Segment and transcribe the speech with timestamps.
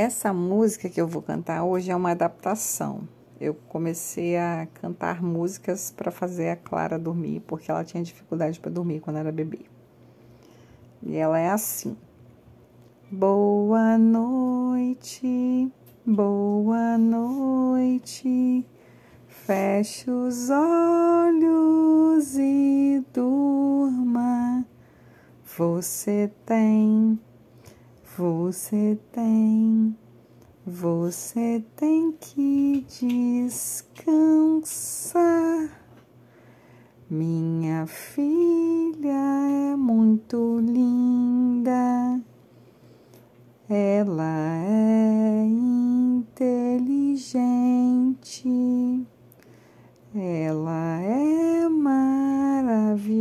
[0.00, 3.00] Essa música que eu vou cantar hoje é uma adaptação.
[3.40, 8.70] Eu comecei a cantar músicas para fazer a Clara dormir, porque ela tinha dificuldade para
[8.70, 9.58] dormir quando era bebê.
[11.02, 11.96] E ela é assim:
[13.10, 15.68] Boa noite,
[16.06, 18.64] boa noite.
[19.26, 24.64] Feche os olhos e durma.
[25.56, 27.18] Você tem
[28.50, 29.94] você tem,
[30.64, 32.86] você tem que
[33.44, 34.48] descansar.
[37.10, 39.20] Minha filha
[39.70, 42.22] é muito linda,
[43.68, 47.18] ela é inteligente,
[50.14, 53.18] ela é maravilhosa.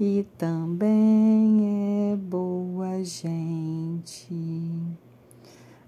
[0.00, 1.57] E também
[3.08, 4.36] gente.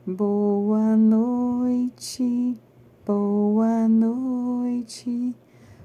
[0.06, 2.58] Boa noite,
[3.06, 5.36] boa noite.